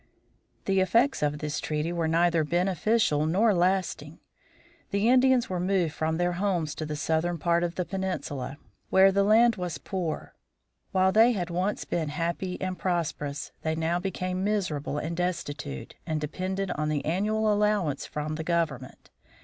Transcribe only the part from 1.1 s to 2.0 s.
of this treaty